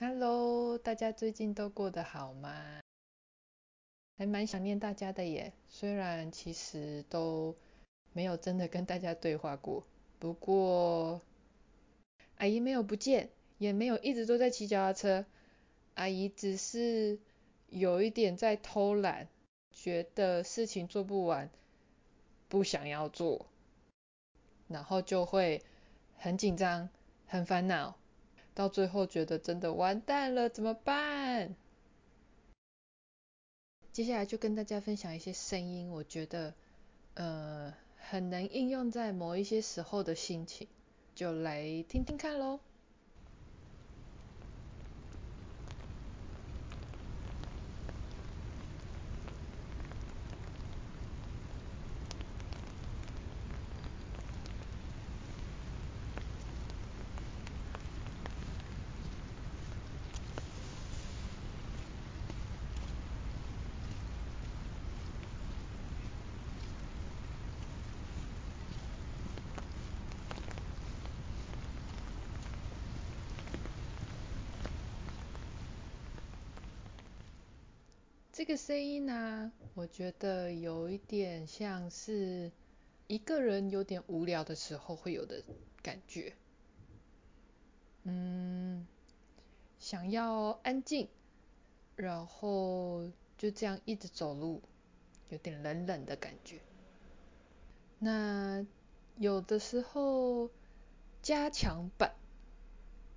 [0.00, 2.80] Hello，大家最近都过得好吗？
[4.16, 7.56] 还蛮想念大家的耶，虽然其实都
[8.12, 9.84] 没有真的跟大家对话过。
[10.20, 11.20] 不过
[12.36, 15.26] 阿姨没有不见，也没有一直都在骑脚踏车。
[15.94, 17.18] 阿姨只是
[17.68, 19.26] 有一点在偷懒，
[19.72, 21.50] 觉得事情做不完，
[22.48, 23.46] 不想要做，
[24.68, 25.64] 然后就会
[26.18, 26.88] 很紧张、
[27.26, 27.97] 很烦恼。
[28.58, 31.54] 到最后觉得真的完蛋了，怎么办？
[33.92, 36.52] 接下来就跟大家分享一些声音，我觉得
[37.14, 40.66] 呃很能应用在某一些时候的心情，
[41.14, 42.58] 就来听听看喽。
[78.38, 82.52] 这个声音呢、我觉得有一点像是
[83.08, 85.42] 一个人有点无聊的时候会有的
[85.82, 86.32] 感觉。
[88.04, 88.86] 嗯，
[89.80, 91.08] 想要安静，
[91.96, 94.62] 然后就这样一直走路，
[95.30, 96.60] 有点冷冷的感觉。
[97.98, 98.64] 那
[99.16, 100.48] 有的时候
[101.22, 102.14] 加强版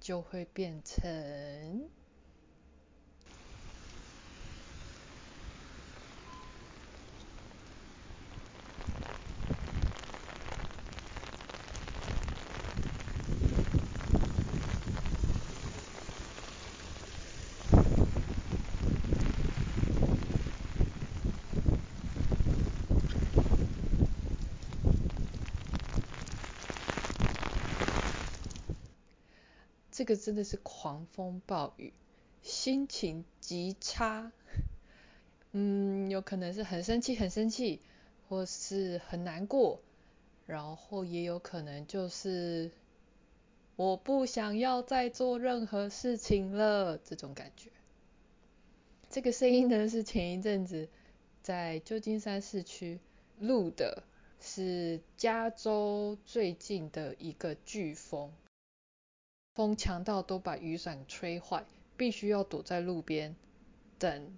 [0.00, 1.90] 就会变成。
[29.92, 31.92] 这个真的是狂风暴雨，
[32.42, 34.32] 心情极差。
[35.52, 37.78] 嗯，有可能是很生气，很生气，
[38.26, 39.80] 或是很难过，
[40.46, 42.70] 然后也有可能就是
[43.76, 47.68] 我不想要再做任何事情了这种感觉。
[49.10, 50.88] 这个声音呢，是前一阵子
[51.42, 52.98] 在旧金山市区
[53.38, 54.04] 录的，
[54.40, 58.32] 是加州最近的一个飓风。
[59.54, 61.64] 风强到都把雨伞吹坏，
[61.96, 63.36] 必须要躲在路边
[63.98, 64.34] 等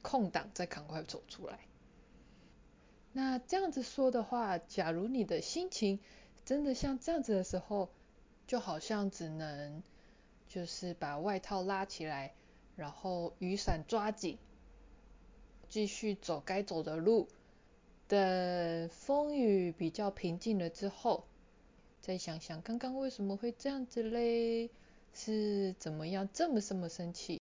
[0.00, 1.58] 空档再赶快走出来。
[3.12, 5.98] 那这样子说的话，假如你的心情
[6.46, 7.90] 真的像这样子的时候，
[8.46, 9.82] 就好像只能
[10.48, 12.32] 就是把外套拉起来，
[12.74, 14.38] 然后雨伞抓紧，
[15.68, 17.28] 继续走该走的路，
[18.06, 21.24] 等风雨比较平静了之后。
[22.08, 24.70] 再想想刚刚为什么会这样子嘞？
[25.12, 27.38] 是怎么样这么这么生气？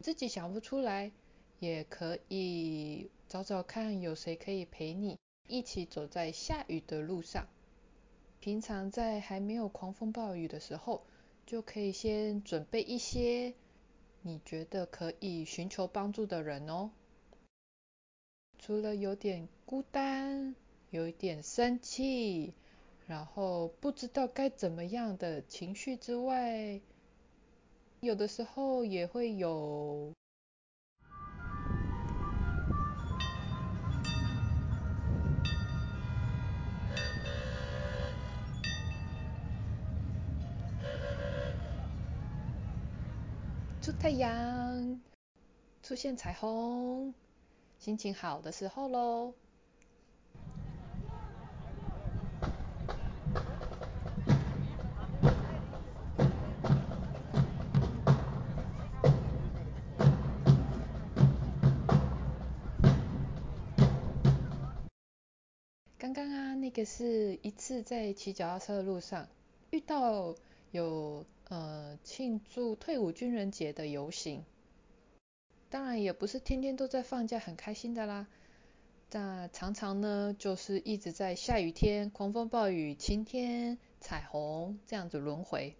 [0.00, 1.12] 自己想不出来，
[1.60, 7.46] 也可以找找看有谁可以陪你一起走在下雨的路上。
[8.40, 11.04] 平常在还没有狂风暴雨的时候，
[11.46, 13.54] 就可以先准备一些
[14.22, 16.90] 你觉得可以寻求帮助的人哦。
[18.58, 20.56] 除了有点孤单，
[20.90, 22.52] 有一点生气。
[23.06, 26.80] 然后不知道该怎么样的情绪之外，
[28.00, 30.12] 有的时候也会有
[43.80, 45.00] 出太阳、
[45.80, 47.14] 出现彩虹、
[47.78, 49.32] 心情好的时候喽。
[66.16, 69.28] 刚刚，那个是一次在骑脚踏车的路上
[69.68, 70.34] 遇到
[70.70, 74.42] 有呃庆祝退伍军人节的游行，
[75.68, 78.26] 当然也不是天天都在放假很开心的啦，
[79.10, 85.76] 但常常呢就是一直在下雨天、狂风暴雨、晴天、彩虹这样子轮回。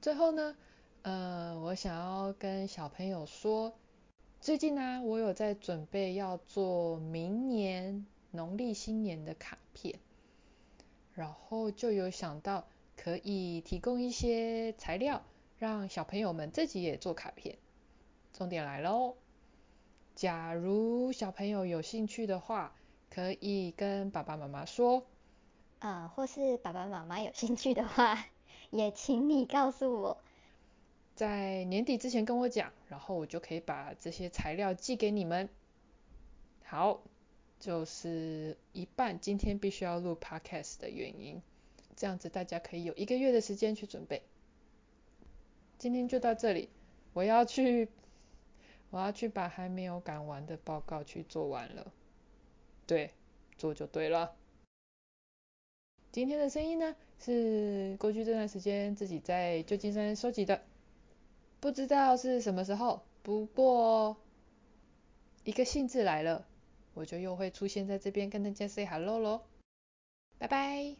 [0.00, 0.56] 最后呢，
[1.02, 3.74] 呃，我想要跟小朋友说，
[4.40, 8.04] 最近呢，我有在准备要做明年
[8.34, 10.00] 农历新年的卡片，
[11.14, 12.66] 然后就有想到
[12.96, 15.22] 可以提供一些材料，
[15.58, 17.56] 让小朋友们自己也做卡片。
[18.32, 19.14] 重点来喽，
[20.16, 22.74] 假如小朋友有兴趣的话，
[23.08, 25.06] 可以跟爸爸妈妈说，
[25.78, 28.26] 啊、呃，或是爸爸妈妈有兴趣的话，
[28.70, 30.18] 也请你告诉我，
[31.14, 35.48] 在年底之前跟我讲，然后我就可以把这些材料寄给你们。
[36.64, 37.00] 好，
[37.64, 41.40] 就是一半今天必须要录 podcast 的原因，
[41.96, 44.20] 这样子大家可以有一个月的时间去准备。
[45.78, 46.68] 今天就到这里，
[47.14, 47.88] 我要去，
[48.92, 51.90] 我要去把还没有赶完的报告去做完了。
[52.86, 53.12] 对，
[53.56, 54.36] 做就对了。
[56.12, 60.60] 今天的声音呢，是过去这段时间自己在旧金山收集的，
[61.60, 64.18] 不知道是什么时候，不过
[65.44, 66.46] 一个兴致来了，
[66.94, 69.42] 我就又会出现在这边跟大家 say hello 喽，
[70.38, 70.96] 拜拜。